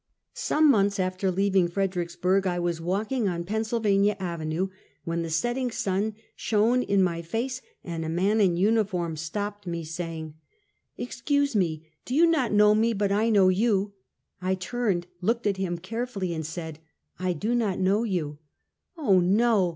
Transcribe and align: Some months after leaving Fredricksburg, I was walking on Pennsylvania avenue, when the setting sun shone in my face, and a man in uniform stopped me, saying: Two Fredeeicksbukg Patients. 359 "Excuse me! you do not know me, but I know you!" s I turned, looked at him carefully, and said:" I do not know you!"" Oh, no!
Some 0.33 0.71
months 0.71 0.99
after 0.99 1.29
leaving 1.29 1.67
Fredricksburg, 1.67 2.47
I 2.47 2.57
was 2.57 2.81
walking 2.81 3.29
on 3.29 3.43
Pennsylvania 3.43 4.17
avenue, 4.19 4.69
when 5.03 5.21
the 5.21 5.29
setting 5.29 5.69
sun 5.69 6.15
shone 6.35 6.81
in 6.81 7.03
my 7.03 7.21
face, 7.21 7.61
and 7.83 8.03
a 8.03 8.09
man 8.09 8.41
in 8.41 8.57
uniform 8.57 9.15
stopped 9.15 9.67
me, 9.67 9.83
saying: 9.83 10.33
Two 10.97 11.03
Fredeeicksbukg 11.03 11.05
Patients. 11.05 11.21
359 11.53 11.53
"Excuse 11.53 11.55
me! 11.55 12.17
you 12.17 12.25
do 12.25 12.31
not 12.31 12.51
know 12.51 12.73
me, 12.73 12.93
but 12.93 13.11
I 13.11 13.29
know 13.29 13.49
you!" 13.49 13.93
s 13.93 13.93
I 14.41 14.55
turned, 14.55 15.05
looked 15.21 15.45
at 15.45 15.57
him 15.57 15.77
carefully, 15.77 16.33
and 16.33 16.47
said:" 16.47 16.79
I 17.19 17.33
do 17.33 17.53
not 17.53 17.77
know 17.77 18.01
you!"" 18.03 18.39
Oh, 18.97 19.19
no! 19.19 19.69